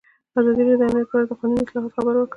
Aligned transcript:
ازادي 0.37 0.61
راډیو 0.63 0.79
د 0.79 0.83
امنیت 0.87 1.07
په 1.09 1.15
اړه 1.17 1.25
د 1.29 1.33
قانوني 1.39 1.61
اصلاحاتو 1.63 1.95
خبر 1.95 2.13
ورکړی. 2.15 2.29